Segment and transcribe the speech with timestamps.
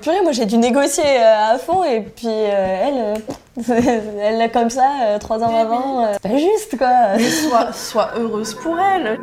[0.00, 3.16] Purée, moi j'ai dû négocier euh, à fond et puis euh, elle,
[3.68, 6.12] euh, elle l'a comme ça euh, trois ans avant.
[6.12, 7.18] c'est pas juste quoi.
[7.18, 9.18] sois, sois heureuse pour elle.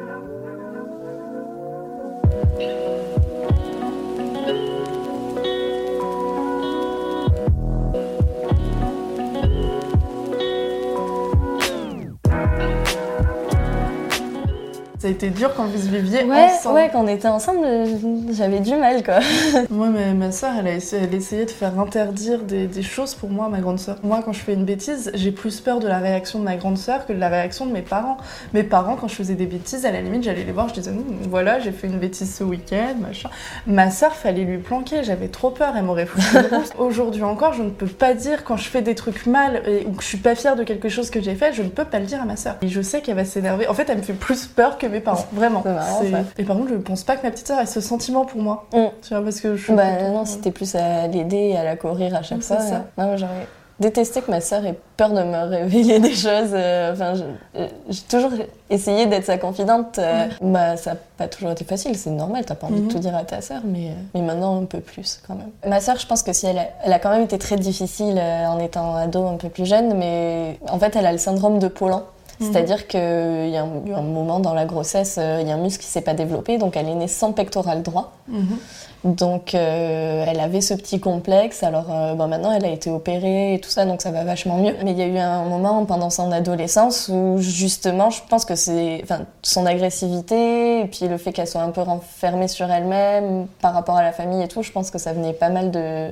[15.06, 16.76] Ça a été dur quand vous viviez Ouais, ensemble.
[16.76, 17.86] ouais, quand on était ensemble, euh,
[18.32, 19.20] j'avais du mal quoi.
[19.70, 23.30] Moi, ma, ma soeur, elle a essayé, elle de faire interdire des, des choses pour
[23.30, 23.98] moi, ma grande soeur.
[24.02, 26.80] Moi, quand je fais une bêtise, j'ai plus peur de la réaction de ma grande
[26.80, 28.18] soeur que de la réaction de mes parents.
[28.56, 30.90] Mes parents, quand je faisais des bêtises, à la limite, j'allais les voir, je disais,
[30.90, 33.30] Hum, voilà, j'ai fait une bêtise ce week-end, machin.
[33.68, 36.26] Ma soeur, fallait lui planquer, j'avais trop peur, elle m'aurait foutu.
[36.80, 39.92] Aujourd'hui encore, je ne peux pas dire quand je fais des trucs mal et, ou
[39.92, 42.00] que je suis pas fière de quelque chose que j'ai fait, je ne peux pas
[42.00, 42.56] le dire à ma soeur.
[42.64, 43.68] Et je sais qu'elle va s'énerver.
[43.68, 45.62] En fait, elle me fait plus peur que mes parents, vraiment.
[45.66, 46.02] Marrant.
[46.38, 48.66] Et par contre, je pense pas que ma petite soeur ait ce sentiment pour moi.
[48.74, 48.84] Mm.
[49.02, 51.64] Tu vois, parce que je suis Bah plutôt- non, c'était plus à l'aider et à
[51.64, 52.58] la courir à chaque fois.
[52.60, 52.84] c'est ça.
[52.98, 53.04] euh.
[53.06, 56.52] Non, j'aurais détesté que ma sœur ait peur de me révéler des choses.
[56.54, 57.14] euh, Enfin,
[57.58, 58.32] euh, j'ai toujours
[58.70, 60.00] essayé d'être sa confidente.
[60.00, 62.88] euh, Bah, ça n'a pas toujours été facile, c'est normal, t'as pas envie Mhm.
[62.88, 65.50] de tout dire à ta sœur, mais, euh, mais maintenant un peu plus quand même.
[65.68, 68.16] Ma sœur, je pense que si elle a, elle a quand même été très difficile
[68.18, 71.60] euh, en étant ado un peu plus jeune, mais en fait, elle a le syndrome
[71.60, 72.04] de Paulan.
[72.40, 72.52] Mhm.
[72.52, 75.56] C'est-à-dire qu'il y a un, a un moment dans la grossesse, euh, il y a
[75.56, 78.14] un muscle qui s'est pas développé, donc elle est née sans pectoral droit.
[78.28, 78.58] Mhm.
[79.06, 83.54] Donc euh, elle avait ce petit complexe, alors euh, bon, maintenant elle a été opérée
[83.54, 84.74] et tout ça, donc ça va vachement mieux.
[84.84, 88.56] Mais il y a eu un moment pendant son adolescence où justement je pense que
[88.56, 93.46] c'est enfin, son agressivité et puis le fait qu'elle soit un peu renfermée sur elle-même
[93.62, 96.12] par rapport à la famille et tout, je pense que ça venait pas mal de,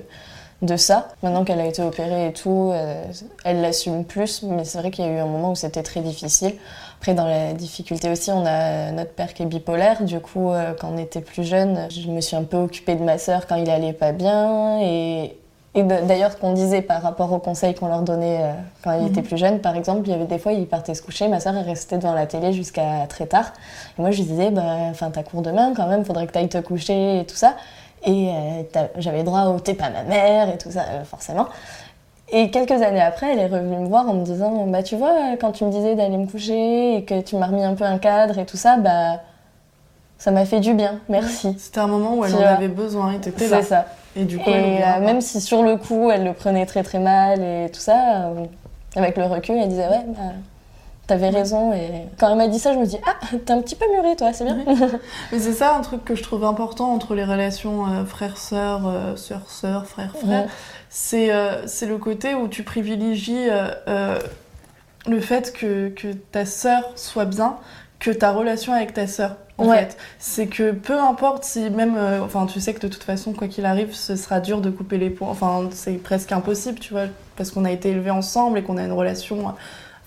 [0.63, 1.09] de ça.
[1.22, 3.03] Maintenant qu'elle a été opérée et tout, euh,
[3.44, 6.00] elle l'assume plus, mais c'est vrai qu'il y a eu un moment où c'était très
[6.00, 6.53] difficile.
[7.00, 10.03] Après, dans la difficulté aussi, on a notre père qui est bipolaire.
[10.03, 13.03] Du coup, euh, quand on était plus jeune, je me suis un peu occupée de
[13.03, 14.79] ma sœur quand il allait pas bien.
[14.81, 15.35] Et,
[15.75, 18.51] d'ailleurs, qu'on disait par rapport aux conseils qu'on leur donnait euh,
[18.84, 19.07] quand il Mhm.
[19.07, 21.41] était plus jeune, par exemple, il y avait des fois, il partait se coucher, ma
[21.41, 23.51] sœur, elle restait devant la télé jusqu'à très tard.
[23.97, 26.47] Et moi, je lui disais, bah, enfin, t'as cours demain quand même, faudrait que t'ailles
[26.47, 27.56] te coucher et tout ça.
[28.06, 31.47] Et euh, j'avais droit au t'es pas ma mère et tout ça, euh, forcément.
[32.30, 35.38] Et quelques années après, elle est revenue me voir en me disant Bah, tu vois,
[35.40, 37.97] quand tu me disais d'aller me coucher et que tu m'as remis un peu un
[38.00, 39.22] cadre et tout ça, bah,
[40.18, 41.56] ça m'a fait du bien, merci.
[41.58, 43.62] C'était un moment où elle en avait besoin et t'étais là.
[43.62, 43.86] C'est ça.
[44.16, 47.00] Et du coup, Et euh, même si sur le coup, elle le prenait très très
[47.00, 48.46] mal et tout ça, euh,
[48.96, 50.22] avec le recul, elle disait Ouais, bah,
[51.08, 51.74] t'avais raison.
[51.74, 53.16] Et quand elle m'a dit ça, je me dis Ah,
[53.46, 54.58] t'es un petit peu mûrée, toi, c'est bien.
[55.31, 59.16] Mais c'est ça un truc que je trouve important entre les relations euh, frère-sœur, euh,
[59.16, 60.44] sœur-sœur, frère-frère.
[60.44, 60.47] Ouais.
[60.90, 64.19] C'est euh, c'est le côté où tu privilégies euh,
[65.08, 67.58] le fait que, que ta sœur soit bien
[68.00, 69.38] que ta relation avec ta sœur.
[69.58, 69.78] En Ouais.
[69.78, 73.34] fait, c'est que peu importe si même, euh, enfin, tu sais que de toute façon,
[73.34, 75.28] quoi qu'il arrive, ce sera dur de couper les ponts.
[75.30, 77.03] Enfin, c'est presque impossible, tu vois,
[77.38, 79.53] parce qu'on a été élevés ensemble et qu'on a une relation,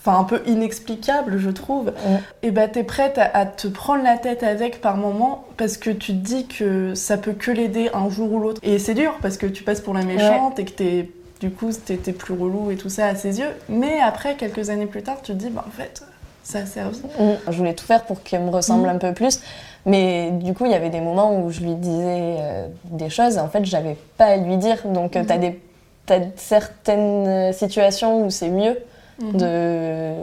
[0.07, 1.87] enfin, un peu inexplicable, je trouve.
[1.87, 2.21] Ouais.
[2.43, 5.91] Et bah, t'es prête à, à te prendre la tête avec par moment parce que
[5.91, 8.61] tu te dis que ça peut que l'aider un jour ou l'autre.
[8.63, 11.71] Et c'est dur parce que tu passes pour la méchante et que t'es du coup,
[11.85, 13.51] t'es plus relou et tout ça à ses yeux.
[13.69, 16.03] Mais après, quelques années plus tard, tu te dis, bah en fait,
[16.43, 16.99] ça a servi.
[17.19, 17.33] Mm.
[17.51, 18.91] Je voulais tout faire pour qu'elle me ressemble Mm.
[18.91, 19.41] un peu plus.
[19.85, 23.37] Mais du coup, il y avait des moments où je lui disais euh, des choses
[23.37, 24.79] et en fait, j'avais pas à lui dire.
[24.87, 25.61] Donc, t'as des
[26.07, 28.79] t'as certaines euh, situations où c'est mieux
[29.21, 29.37] Mhm.
[29.39, 30.15] de,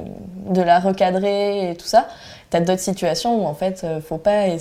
[0.53, 2.07] de la recadrer et tout ça.
[2.49, 4.47] T'as d'autres situations où en fait, euh, faut pas.
[4.47, 4.57] Et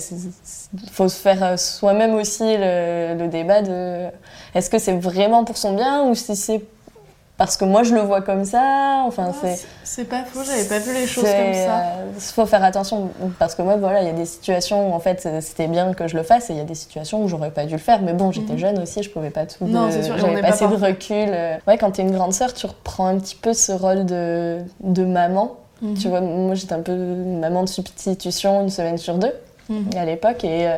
[0.91, 4.07] faut se faire euh, soi-même aussi le, le débat de
[4.55, 6.63] est-ce que c'est vraiment pour son bien ou si c'est
[7.37, 9.03] parce que moi je le vois comme ça.
[9.05, 9.65] Enfin, Ah, c'est.
[9.83, 11.83] c'est- pas faux, j'avais pas vu les choses comme ça.
[12.15, 13.09] Il faut faire attention
[13.39, 16.07] parce que moi, voilà, il y a des situations où en fait c'était bien que
[16.07, 18.01] je le fasse et il y a des situations où j'aurais pas dû le faire.
[18.01, 18.59] Mais bon, j'étais Mhm.
[18.59, 19.65] jeune aussi, je pouvais pas tout.
[19.65, 21.29] Non, de- c'est sûr, J'avais pas pas assez de recul.
[21.29, 21.57] euh.
[21.67, 25.03] Ouais, quand t'es une grande sœur, tu reprends un petit peu ce rôle de, de
[25.03, 25.53] maman.
[25.81, 25.95] Mhm.
[25.97, 29.33] Tu vois, moi j'étais un peu maman de substitution une semaine sur deux
[29.69, 29.89] Mhm.
[29.97, 30.67] à l'époque et.
[30.67, 30.77] euh,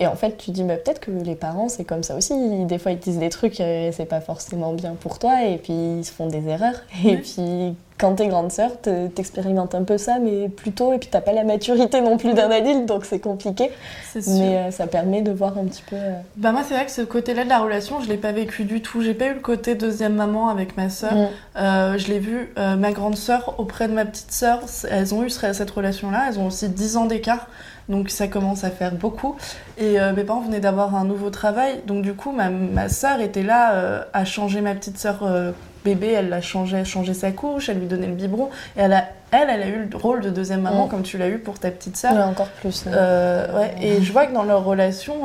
[0.00, 2.34] et en fait, tu dis, bah, peut-être que les parents, c'est comme ça aussi.
[2.64, 5.72] Des fois, ils disent des trucs, et c'est pas forcément bien pour toi, et puis
[5.98, 6.80] ils se font des erreurs.
[7.04, 10.98] Et puis, quand t'es grande sœur, te- t'expérimentes un peu ça, mais plus tôt, et
[10.98, 13.70] puis t'as pas la maturité non plus d'un adulte, donc c'est compliqué.
[14.10, 14.32] C'est sûr.
[14.38, 15.96] Mais euh, ça permet de voir un petit peu.
[15.96, 18.64] euh, Bah moi c'est vrai que ce côté-là de la relation, je l'ai pas vécu
[18.64, 19.02] du tout.
[19.02, 21.12] J'ai pas eu le côté deuxième maman avec ma sœur.
[21.12, 21.26] mm.
[21.56, 24.60] Euh, je l'ai vu, ma grande sœur auprès de ma petite sœur,
[24.90, 27.48] elles ont eu ce- cette relation-là, elles ont aussi 10 ans d'écart,
[27.90, 29.36] donc ça commence à faire beaucoup.
[29.76, 33.20] Et euh, mes parents venaient d'avoir un nouveau travail, donc du coup ma, ma sœur
[33.20, 35.50] était là euh, à changer ma petite sœur euh,
[35.84, 39.04] bébé, elle l'a changé, changeait sa couche, elle lui donnait le biberon, et elle a,
[39.32, 40.90] elle, elle a eu le rôle de deuxième maman Mm.
[40.90, 42.12] comme tu l'as eu pour ta petite sœur.
[42.14, 42.86] Ouais, encore plus.
[42.86, 45.22] ouais, et je vois que dans leur relation,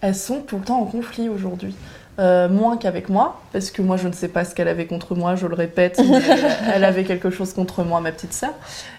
[0.00, 1.74] elles sont tout le temps en conflit aujourd'hui.
[2.18, 5.14] Euh, moins qu'avec moi, parce que moi je ne sais pas ce qu'elle avait contre
[5.14, 6.18] moi, je le répète, mais
[6.74, 8.52] elle avait quelque chose contre moi, ma petite sœur.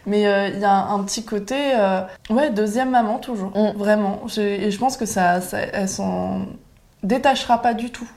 [0.06, 3.72] Mais euh, il y a un, un petit côté, euh, ouais, deuxième maman toujours, Mm.
[3.76, 4.22] vraiment.
[4.38, 6.42] Et je pense que ça, ça elle s'en
[7.02, 8.08] détachera pas du tout.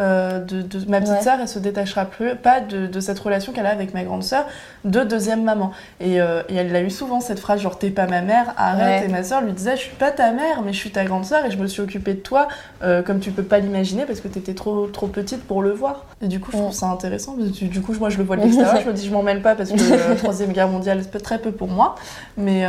[0.00, 1.22] Euh, de, de- ma petite Ouais.
[1.22, 4.22] sœur, elle se détachera plus, pas de, de cette relation qu'elle a avec ma grande
[4.22, 4.46] sœur,
[4.84, 5.72] de deuxième maman.
[6.00, 9.02] Et, euh, et elle a eu souvent cette phrase genre t'es pas ma mère, arrête.
[9.02, 9.08] Ouais.
[9.08, 11.24] Et ma sœur lui disait je suis pas ta mère, mais je suis ta grande
[11.24, 12.48] sœur et je me suis occupée de toi
[12.82, 16.06] euh, comme tu peux pas l'imaginer parce que t'étais trop trop petite pour le voir.
[16.22, 16.60] Et du coup je Mm.
[16.60, 17.36] trouve ça intéressant.
[17.38, 19.22] parce que du, coup moi je le vois de l'extérieur, je me dis je m'en
[19.22, 21.94] mêle pas parce que la troisième guerre mondiale c'est très peu pour moi,
[22.36, 22.64] mais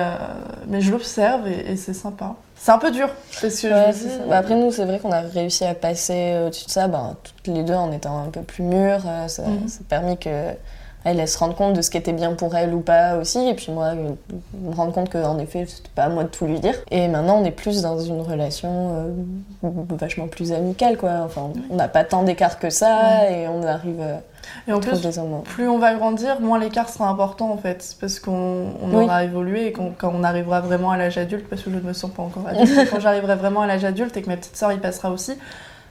[0.68, 2.36] mais je l'observe et, et c'est sympa.
[2.64, 3.10] C'est un peu dur
[3.42, 4.28] parce que Ouais.
[4.30, 7.56] Bah, après, nous, c'est vrai qu'on a réussi à passer au-dessus de ça, ben, toutes
[7.56, 9.02] les deux en étant un peu plus mûres.
[9.08, 9.68] euh, Ça, Mhm.
[9.68, 10.30] ça a permis que
[11.04, 13.40] elle, elle se rende compte de ce qui était bien pour elle ou pas aussi.
[13.48, 14.10] Et puis moi, euh,
[14.62, 16.76] me rendre compte qu'en effet, c'était pas à moi de tout lui dire.
[16.92, 19.12] Et maintenant, on est plus dans une relation
[19.64, 21.22] euh, vachement plus amicale, quoi.
[21.26, 24.18] Enfin, on n'a pas tant d'écart que ça et on arrive euh,
[24.68, 25.02] et en à plus
[25.46, 29.04] plus on va grandir, moins l'écart sera important en fait, parce qu'on Oui.
[29.06, 31.82] aura évolué et qu'on- quand on arrivera vraiment à l'âge adulte, parce que je ne
[31.82, 34.58] me sens pas encore adulte, quand j'arriverai vraiment à l'âge adulte et que ma petite
[34.58, 35.38] sœur y passera aussi,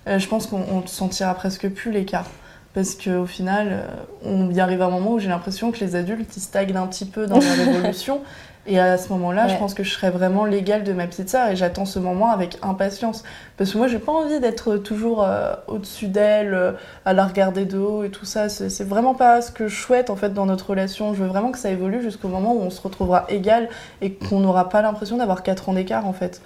[0.09, 2.27] euh, je pense qu'on on sentira presque plus l'écart.
[2.73, 3.87] Parce qu'au final, euh,
[4.25, 6.87] on y arrive à un moment où j'ai l'impression que les adultes ils stagnent un
[6.87, 8.21] petit peu dans leur évolution.
[8.67, 11.49] Et à ce moment-là, je pense que je serai vraiment l'égale de ma petite sœur
[11.49, 13.25] et j'attends ce moment avec impatience.
[13.57, 16.73] Parce que moi, j'ai pas envie d'être toujours euh, au-dessus d'elle, euh,
[17.07, 18.51] à la regarder de haut et tout ça.
[18.51, 21.15] C'est c'est vraiment pas ce que je souhaite en fait dans notre relation.
[21.15, 23.71] Je veux vraiment que ça évolue jusqu'au moment où on se retrouvera égal
[24.03, 26.43] et qu'on n'aura pas l'impression d'avoir 4 ans d'écart en fait.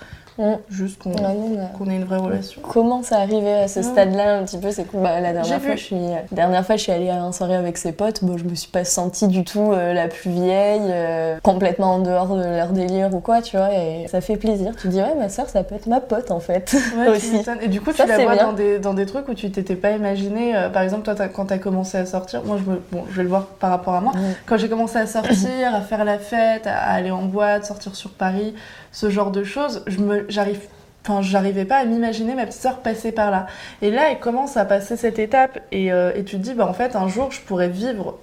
[0.68, 2.60] Juste qu'on a- ait une vraie relation.
[2.62, 5.66] Comment ça arrivé à ce stade-là un petit peu C'est que bah, la dernière vu.
[5.66, 5.96] fois, je suis
[6.32, 8.24] dernière fois, je suis allée à une soirée avec ses potes.
[8.24, 11.98] Bon, je me suis pas sentie du tout euh, la plus vieille, euh, complètement en
[12.00, 13.72] dehors de leur délire ou quoi, tu vois.
[13.74, 14.72] Et ça fait plaisir.
[14.80, 16.74] Tu dis ouais, ma soeur, ça peut être ma pote en fait.
[16.96, 17.42] Ouais, Aussi.
[17.62, 19.92] Et du coup, tu la vois dans des, dans des trucs où tu t'étais pas
[19.92, 20.56] imaginé.
[20.56, 23.22] euh, par exemple, toi, quand t'as commencé à sortir, moi, je, me, bon, je vais
[23.22, 24.12] le voir par rapport à moi.
[24.46, 28.10] Quand j'ai commencé à sortir, à faire la fête, à aller en boîte, sortir sur
[28.10, 28.54] Paris,
[28.92, 30.60] ce genre de choses, je me, j'arrive,
[31.04, 33.46] enfin, j'arrivais pas à m'imaginer ma petite sœur passer par là.
[33.82, 36.66] Et là, elle commence à passer cette étape, et, euh, et tu te dis, bah
[36.66, 38.18] en fait, un jour, je pourrais vivre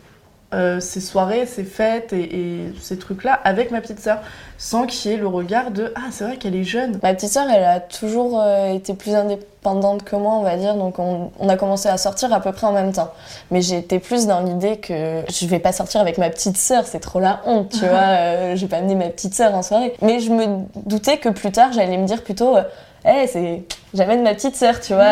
[0.53, 4.19] euh, ces soirées, ces fêtes et, et ces trucs-là avec ma petite sœur,
[4.57, 7.00] sans qu'il y ait le regard de, ah, c'est vrai qu'elle est jeune.
[7.01, 10.75] Ma petite sœur, elle a toujours euh, été plus indépendante que moi, on va dire.
[10.75, 13.12] Donc, on, on a commencé à sortir à peu près en même temps.
[13.50, 17.00] Mais j'étais plus dans l'idée que je vais pas sortir avec ma petite sœur, c'est
[17.00, 17.99] trop la honte, tu vois.
[18.21, 19.94] Euh, je vais pas amener ma petite sœur en soirée.
[20.02, 22.64] Mais je me doutais que plus tard, j'allais me dire plutôt, euh,
[23.06, 25.06] hey, c'est, j'amène ma petite sœur, tu vois.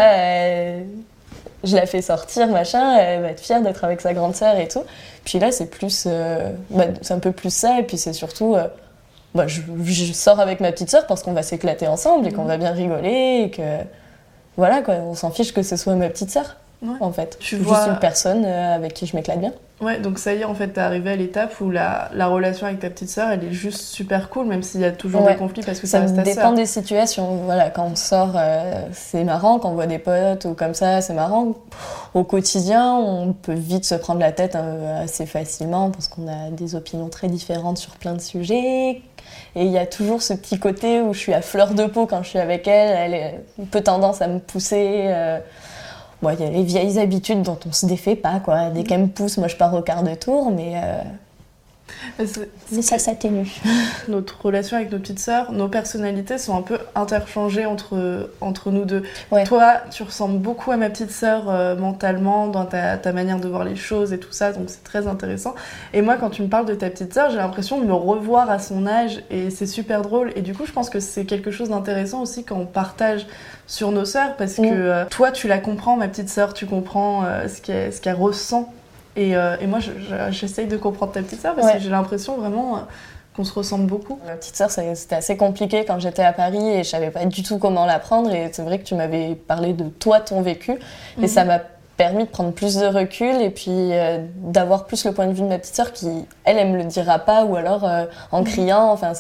[1.63, 4.68] Je la fais sortir, machin, elle va être fière d'être avec sa grande sœur et
[4.68, 4.84] tout.
[5.25, 8.56] Puis là, c'est plus, euh, bah, c'est un peu plus ça, et puis c'est surtout,
[8.56, 8.68] euh,
[9.36, 12.46] bah, je, je sors avec ma petite sœur parce qu'on va s'éclater ensemble et qu'on
[12.46, 13.62] va bien rigoler et que,
[14.58, 16.96] voilà quoi, on s'en fiche que ce soit ma petite sœur, Ouais.
[17.02, 17.38] en fait.
[17.40, 19.52] Tu Juste vois- une personne euh, avec qui je m'éclate bien.
[19.82, 22.68] Ouais, donc ça y est, en fait, t'es arrivé à l'étape où la, la relation
[22.68, 25.32] avec ta petite sœur, elle est juste super cool, même s'il y a toujours Ouais.
[25.34, 27.36] des conflits parce que ça, Ça reste ta dépend des situations.
[27.46, 29.58] Voilà, quand on sort, euh, c'est marrant.
[29.60, 31.54] Quand on voit des potes ou comme ça, c'est marrant.
[32.14, 36.50] Au quotidien, on peut vite se prendre la tête euh, assez facilement parce qu'on a
[36.52, 39.02] des opinions très différentes sur plein de sujets.
[39.56, 42.06] Et il y a toujours ce petit côté où je suis à fleur de peau
[42.06, 42.96] quand je suis avec elle.
[42.98, 45.04] Elle est un peu tendance à me pousser.
[45.08, 45.40] euh,
[46.22, 48.70] Bon, il y a les vieilles habitudes dont on se défait pas, quoi.
[48.70, 50.76] Dès qu'elle me pousse, moi je pars au quart de tour, mais.
[52.72, 53.48] Mais ça s'atténue.
[54.08, 58.86] Notre relation avec nos petites sœurs, nos personnalités sont un peu interchangées entre, entre nous
[58.86, 59.03] deux.
[59.46, 63.48] Toi, tu ressembles beaucoup à ma petite sœur euh, mentalement, dans ta, ta, manière de
[63.48, 65.55] voir les choses et tout ça, donc c'est très intéressant.
[65.93, 68.50] Et moi, quand tu me parles de ta petite sœur, j'ai l'impression de me revoir
[68.50, 70.31] à son âge et c'est super drôle.
[70.36, 73.25] Et du coup, je pense que c'est quelque chose d'intéressant aussi quand on partage
[73.67, 77.24] sur nos sœurs parce que euh, toi, tu la comprends, ma petite sœur, tu comprends
[77.25, 78.74] euh, ce qu'elle ressent
[79.18, 79.80] euh, et, moi,
[80.30, 82.80] j'essaye de comprendre ta petite sœur parce que j'ai l'impression vraiment euh,
[83.36, 84.20] qu'on se ressemble beaucoup.
[84.25, 87.44] Ma petite sœur, c'était assez compliqué quand j'étais à Paris et je savais pas du
[87.44, 88.34] tout comment l'apprendre.
[88.34, 90.74] Et c'est vrai que tu m'avais parlé de toi, ton vécu.
[91.18, 91.28] Et mhm.
[91.28, 91.60] ça m'a
[91.98, 95.42] permis de prendre plus de recul et puis euh, d'avoir plus le point de vue
[95.42, 96.08] de ma petite sœur qui,
[96.46, 97.84] elle, elle me le dira pas ou alors
[98.32, 98.46] en mhm.
[98.46, 98.92] criant.
[98.92, 99.13] Enfin,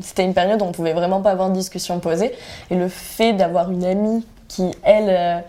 [0.00, 2.32] c'était une période où on pouvait vraiment pas avoir de discussion posée.
[2.70, 5.44] Et le fait d'avoir une amie qui, elle,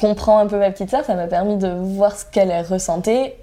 [0.00, 3.36] comprend un peu ma petite sœur, ça m'a permis de voir ce qu'elle ressentait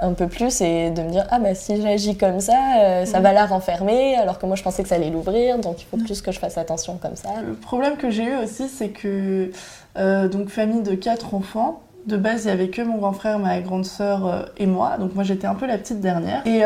[0.00, 3.20] un peu plus et de me dire ah bah si j'agis comme ça euh, ça
[3.20, 5.98] va la renfermer alors que moi je pensais que ça allait l'ouvrir donc il faut
[5.98, 7.28] plus que je fasse attention comme ça.
[7.46, 9.50] Le problème que j'ai eu aussi c'est que
[9.98, 13.38] euh, donc famille de quatre enfants de base, il y avait que mon grand frère,
[13.38, 14.96] ma grande sœur euh, et moi.
[14.98, 16.42] Donc moi, j'étais un peu la petite dernière.
[16.46, 16.62] Et,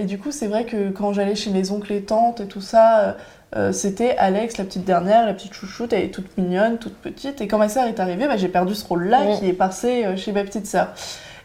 [0.00, 2.60] et du coup, c'est vrai que quand j'allais chez mes oncles et tantes et tout
[2.60, 3.16] ça,
[3.56, 7.40] euh, c'était Alex, la petite dernière, la petite chouchoute, elle est toute mignonne, toute petite.
[7.40, 10.16] Et quand ma sœur est arrivée, bah, j'ai perdu ce rôle-là qui est passé euh,
[10.16, 10.88] chez ma petite sœur.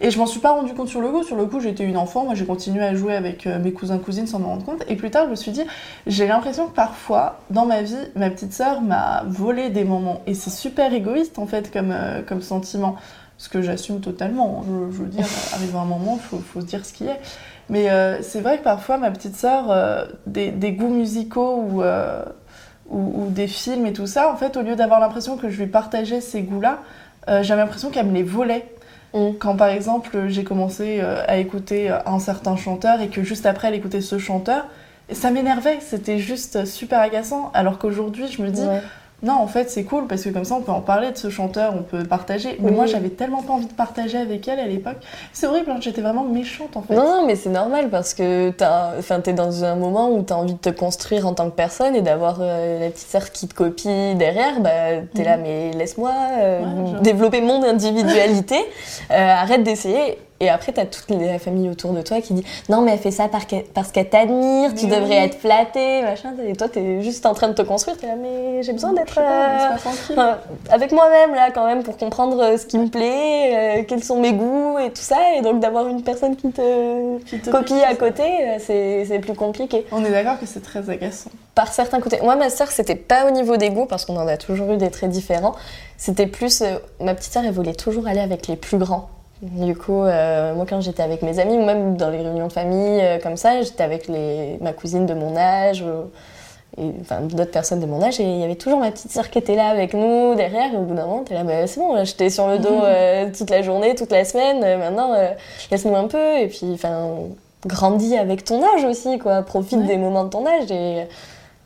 [0.01, 1.23] Et je m'en suis pas rendu compte sur le coup.
[1.23, 2.25] Sur le coup, j'étais une enfant.
[2.25, 4.83] Moi, j'ai continué à jouer avec euh, mes cousins cousines sans m'en rendre compte.
[4.89, 5.63] Et plus tard, je me suis dit,
[6.05, 10.21] j'ai l'impression que parfois, dans ma vie, ma petite sœur m'a volé des moments.
[10.27, 11.95] Et c'est super égoïste en fait comme,
[12.27, 12.97] comme sentiment.
[13.37, 14.63] Ce que j'assume totalement.
[14.91, 17.19] Je, veux dire, arrive un moment, il faut, faut se dire ce qui est.
[17.71, 22.21] Mais euh, c'est vrai que parfois, ma petite sœur, euh, des, goûts musicaux euh,
[22.89, 25.57] ou, ou, des films et tout ça, en fait, au lieu d'avoir l'impression que je
[25.57, 26.79] lui partageais ces goûts-là,
[27.27, 28.65] j'avais l'impression qu'elle me les volait.
[29.13, 29.35] Mm.
[29.39, 33.75] Quand par exemple, j'ai commencé à écouter un certain chanteur et que juste après, elle
[33.75, 34.67] écoutait ce chanteur,
[35.09, 37.51] ça m'énervait, c'était juste super agaçant.
[37.53, 38.65] Alors qu'aujourd'hui, je me dis,
[39.23, 41.29] non, en fait, c'est cool parce que comme ça, on peut en parler de ce
[41.29, 42.57] chanteur, on peut partager.
[42.59, 44.97] Mais moi, j'avais tellement pas envie de partager avec elle à l'époque.
[45.31, 46.95] C'est horrible, hein, j'étais vraiment méchante en fait.
[46.95, 50.59] Non, non mais c'est normal parce que t'es dans un moment où t'as envie de
[50.59, 54.15] te construire en tant que personne et d'avoir euh, la petite sœur qui te copie
[54.15, 54.59] derrière.
[54.59, 55.43] Bah, t'es là, mhm.
[55.43, 58.55] mais laisse-moi euh, développer mon individualité.
[59.11, 60.17] Euh, arrête d'essayer.
[60.41, 63.11] Et après, t'as toute la famille autour de toi qui dit non, mais elle fait
[63.11, 66.33] ça parce qu'elle t'admire, tu devrais être flattée, machin.
[66.43, 67.95] Et toi, t'es juste en train de te construire.
[67.95, 70.33] T'es là, mais j'ai besoin d'être euh,
[70.71, 74.19] avec moi-même, là, quand même, pour comprendre euh, ce qui me plaît, euh, quels sont
[74.19, 75.19] mes goûts et tout ça.
[75.37, 78.23] Et donc, d'avoir une personne qui te, copie à côté,
[78.59, 79.85] c'est plus compliqué.
[79.91, 81.29] On est d'accord que c'est très agaçant.
[81.53, 82.17] Par certains côtés.
[82.23, 84.77] Moi, ma sœur, c'était pas au niveau des goûts, parce qu'on en a toujours eu
[84.77, 85.53] des traits différents.
[85.97, 86.63] C'était plus.
[86.99, 89.07] ma petite sœur, elle voulait toujours aller avec les plus grands.
[89.41, 92.53] Du coup, euh, moi, quand j'étais avec mes amis, ou même dans les réunions de
[92.53, 96.03] famille euh, comme ça, j'étais avec les, ma cousine de mon âge, euh,
[96.77, 99.31] et, enfin d'autres personnes de mon âge, et il y avait toujours ma petite sœur
[99.31, 100.71] qui était là avec nous derrière.
[100.71, 102.81] Et au bout d'un moment, t'es là, bah, c'est bon, j'étais sur le dos
[103.35, 104.59] toute la journée, toute la semaine.
[104.77, 105.15] maintenant,
[105.71, 106.37] laisse-nous un peu.
[106.37, 107.09] Et puis, enfin,
[107.65, 109.41] grandis avec ton âge aussi, quoi.
[109.41, 111.07] Profite des moments de ton âge et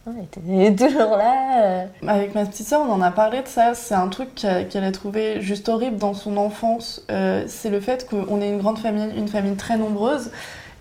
[0.07, 1.61] elle était toujours là.
[1.63, 1.85] Euh.
[2.07, 3.73] Avec ma petite soeur, on en a parlé de ça.
[3.73, 7.03] C'est un truc qu'elle a trouvé juste horrible dans son enfance.
[7.11, 10.31] Euh, c'est le fait qu'on est une grande famille, une famille très nombreuse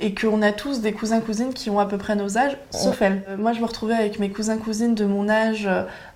[0.00, 3.00] et qu'on a tous des cousins cousines qui ont à peu près nos âges, sauf
[3.00, 3.22] elle.
[3.28, 5.68] Euh, moi, je me retrouvais avec mes cousins cousines de mon âge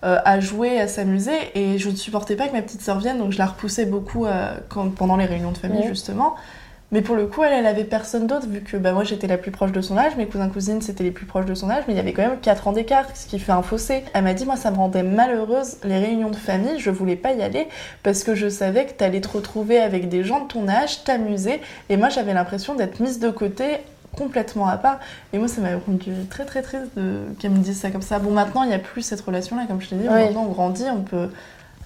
[0.03, 3.31] à jouer, à s'amuser, et je ne supportais pas que ma petite sœur vienne, donc
[3.31, 4.27] je la repoussais beaucoup
[4.97, 6.35] pendant les réunions de famille justement.
[6.91, 9.37] Mais pour le coup, elle, elle avait personne d'autre, vu que bah, moi j'étais la
[9.37, 11.85] plus proche de son âge, mes cousins cousines c'était les plus proches de son âge,
[11.87, 14.05] mais il y avait quand même 4 ans d'écart, ce qui fait un fossé.
[14.15, 17.33] Elle m'a dit, moi ça me rendait malheureuse les réunions de famille, je voulais pas
[17.33, 17.69] y aller
[18.03, 21.61] parce que je savais que t'allais te retrouver avec des gens de ton âge, t'amuser,
[21.91, 23.65] et moi j'avais l'impression d'être mise de côté
[24.17, 24.99] complètement à part.
[25.33, 26.91] Et moi, ça m'a rendu très très triste
[27.39, 28.19] qu'elle me dise ça comme ça.
[28.19, 30.09] Bon, maintenant, il n'y a plus cette relation-là, comme je t'ai dit.
[30.09, 31.29] Maintenant, on grandit, on peut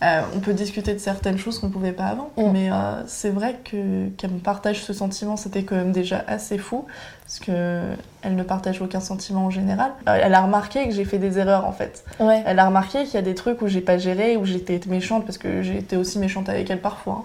[0.03, 2.51] euh, on peut discuter de certaines choses qu'on ne pouvait pas avant, mm.
[2.53, 6.59] mais euh, c'est vrai que qu'elle me partage ce sentiment, c'était quand même déjà assez
[6.59, 6.87] fou,
[7.25, 7.83] parce que
[8.23, 9.93] elle ne partage aucun sentiment en général.
[10.09, 12.05] Euh, elle a remarqué que j'ai fait des erreurs en fait.
[12.19, 15.25] Elle a remarqué qu'il y a des trucs où j'ai pas géré, où j'étais méchante,
[15.25, 17.25] parce que j'ai été aussi méchante avec elle parfois.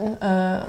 [0.00, 0.04] Hein.
[0.04, 0.16] Mm.
[0.22, 0.60] Euh,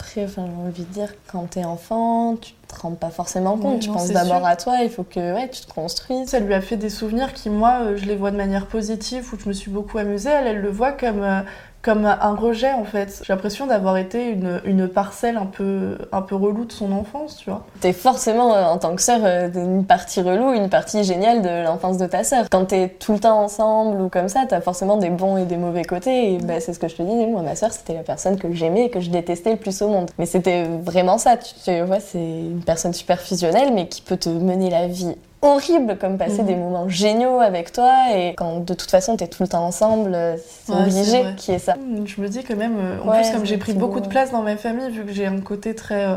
[0.00, 3.80] après, j'ai envie de dire, quand t'es enfant, tu te rends pas forcément compte.
[3.80, 6.28] tu penses d'abord à toi, il faut que ouais, tu te construises.
[6.28, 9.28] Ça lui a fait des souvenirs qui, moi, euh, je les vois de manière positive,
[9.32, 10.30] où je me suis beaucoup amusée.
[10.30, 11.42] Elle, elle le voit comme, euh,
[11.82, 13.22] comme un rejet en fait.
[13.24, 17.36] J'ai l'impression d'avoir été une, une, parcelle un peu, un peu relou de son enfance,
[17.36, 17.64] tu vois.
[17.80, 21.64] T'es forcément, euh, en tant que sœur, euh, une partie relou, une partie géniale de
[21.64, 22.46] l'enfance de ta sœur.
[22.50, 25.56] Quand t'es tout le temps ensemble ou comme ça, t'as forcément des bons et des
[25.56, 26.34] mauvais côtés.
[26.34, 28.52] Et bah, c'est ce que je te dis, moi, ma sœur, c'était la personne que
[28.52, 30.10] j'aimais et que je détestais le plus au monde.
[30.18, 34.28] Mais c'était vraiment ça, tu, vois, c'est une personne super fusionnelle, mais qui peut te
[34.28, 36.60] mener la vie horrible comme passer des mhm.
[36.60, 40.16] moments géniaux avec toi et quand de toute façon t'es tout le temps ensemble
[40.64, 41.76] c'est obligé qu'il y ait ça.
[42.04, 44.42] Je me dis quand même euh, en plus comme j'ai pris beaucoup de place dans
[44.42, 46.16] ma famille vu que j'ai un côté très euh,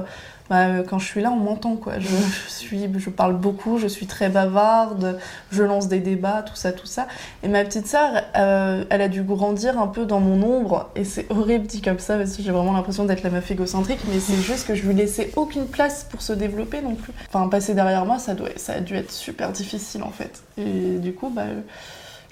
[0.50, 2.00] bah, euh, quand je suis là, on m'entend quoi.
[2.00, 2.08] Je,
[2.48, 5.20] suis, je parle beaucoup, je suis très bavarde,
[5.52, 7.08] je lance des débats, tout ça, tout ça.
[7.44, 11.04] Et ma petite sœur, euh, elle a dû grandir un peu dans mon ombre, et
[11.04, 14.20] c'est horrible dit comme ça parce que j'ai vraiment l'impression d'être la meuf égocentrique, mais
[14.20, 17.14] c'est juste que je lui laissais aucune place pour se développer non plus.
[17.28, 20.44] Enfin, passer derrière moi, ça doit, ça a dû être super difficile en fait.
[20.58, 21.46] Et du coup, bah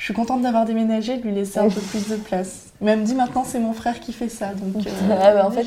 [0.02, 2.72] je suis contente d'avoir déménagé, de lui laisser un peu plus de place.
[2.82, 4.48] Même dit maintenant c'est mon frère qui fait ça.
[4.48, 5.64] Donc, euh, ah bah, en fait,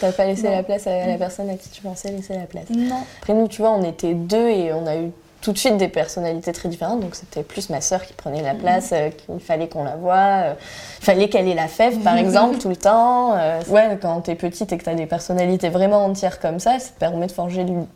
[0.00, 2.70] t'as pas laissé la place à la personne à qui tu pensais laisser la place.
[2.70, 3.02] Non.
[3.20, 5.10] Après nous, tu vois, on était deux et on a eu
[5.42, 7.00] tout de suite des personnalités très différentes.
[7.00, 10.14] Donc c'était plus ma sœur qui prenait la place, euh, qu'il fallait qu'on la voie.
[10.14, 10.54] Euh,
[11.00, 13.34] il fallait qu'elle ait la fève, par exemple, tout le temps.
[13.36, 16.90] Euh, ouais, quand t'es petite et que t'as des personnalités vraiment entières comme ça, ça
[16.90, 17.86] te permet de forger l'une.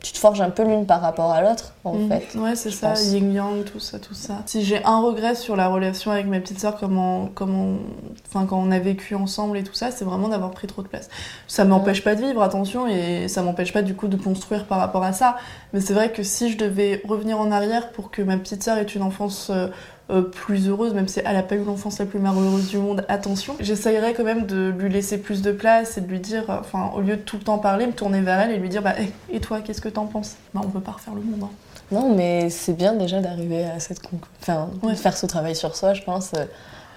[0.00, 2.08] Tu te forges un peu l'une par rapport à l'autre, en mm.
[2.08, 2.38] fait.
[2.38, 4.38] Ouais, c'est ça, yin-yang, tout ça, tout ça.
[4.46, 7.74] Si j'ai un regret sur la relation avec ma petite sœur, comment, comment,
[8.28, 10.88] enfin, quand on a vécu ensemble et tout ça, c'est vraiment d'avoir pris trop de
[10.88, 11.10] place.
[11.48, 14.78] Ça m'empêche pas de vivre, attention, et ça m'empêche pas du coup de construire par
[14.78, 15.36] rapport à ça.
[15.74, 18.78] Mais c'est vrai que si je devais revenir en arrière pour que ma petite sœur
[18.78, 19.68] ait une enfance euh,
[20.10, 23.04] euh, plus heureuse, même si elle n'a pas eu l'enfance la plus malheureuse du monde,
[23.08, 23.56] attention.
[23.60, 26.90] J'essayerais quand même de lui laisser plus de place et de lui dire, euh, enfin,
[26.94, 28.94] au lieu de tout le temps parler, me tourner vers elle et lui dire, bah,
[29.30, 30.36] et toi, qu'est-ce que t'en penses?
[30.52, 31.44] Bah, on peut pas refaire le monde.
[31.44, 31.50] Hein.
[31.90, 34.00] Non, mais c'est bien déjà d'arriver à cette.
[34.40, 36.32] Enfin, de faire ce travail sur soi, je pense.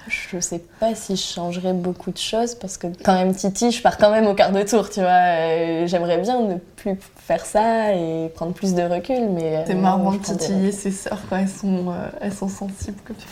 [0.08, 3.82] Je sais pas si je changerais beaucoup de choses parce que quand même Titi, je
[3.82, 5.10] pars quand même au quart de tour, tu vois.
[5.10, 9.64] Euh, j'aimerais bien ne plus faire ça et prendre plus de recul, mais...
[9.66, 12.98] C'est euh, marrant de titiller ses sœurs quand elles sont, euh, elles sont sensibles.
[13.06, 13.28] Comme tu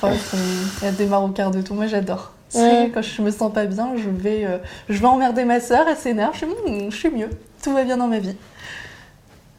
[0.83, 2.31] elles démarrent au quart de tour, moi j'adore.
[2.53, 4.47] Quand je me sens pas bien, je vais,
[4.87, 7.29] je vais emmerder ma sœur, elle s'énerve, je, hmm, je suis mieux,
[7.61, 8.35] tout va bien dans ma vie.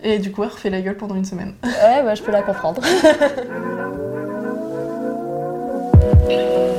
[0.03, 1.55] Et du coup, elle refait la gueule pendant une semaine.
[1.65, 2.81] Ouais, bah, je peux la comprendre.